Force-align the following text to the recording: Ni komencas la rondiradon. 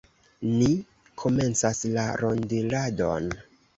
Ni 0.53 0.69
komencas 1.23 1.83
la 1.99 2.07
rondiradon. 2.25 3.29